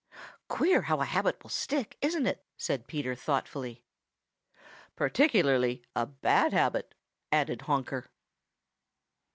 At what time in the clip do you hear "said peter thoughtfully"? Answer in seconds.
2.57-3.83